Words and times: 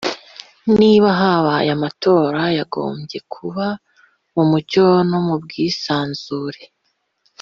niba 0.79 1.09
habaye 1.21 1.69
amatora 1.77 2.41
yagombye 2.57 3.19
kuba 3.33 3.65
mu 4.35 4.43
mucyo 4.49 4.85
no 5.09 5.19
mu 5.27 5.35
bwisanzure 5.43 6.61